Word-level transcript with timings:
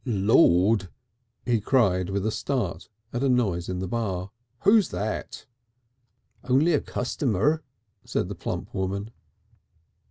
"Lord!" 0.03 0.89
he 1.45 1.61
cried 1.61 2.09
with 2.09 2.25
a 2.25 2.31
start 2.31 2.89
at 3.13 3.21
a 3.21 3.29
noise 3.29 3.69
in 3.69 3.77
the 3.77 3.87
bar, 3.87 4.31
"who's 4.61 4.89
that?" 4.89 5.45
"Only 6.43 6.73
a 6.73 6.81
customer," 6.81 7.61
said 8.03 8.27
the 8.27 8.33
plump 8.33 8.73
woman. 8.73 9.11